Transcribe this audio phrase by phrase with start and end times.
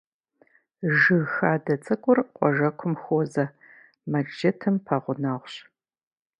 [0.97, 3.45] Жыг хадэ цӏыкӏур къуажэкум хуозэ,
[4.11, 5.53] мэжджытым пэгъунэгъущ.